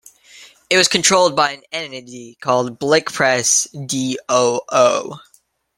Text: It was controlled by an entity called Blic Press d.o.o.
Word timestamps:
It 0.71 0.77
was 0.77 0.87
controlled 0.87 1.35
by 1.35 1.51
an 1.51 1.61
entity 1.71 2.35
called 2.41 2.79
Blic 2.79 3.11
Press 3.13 3.65
d.o.o. 3.65 5.19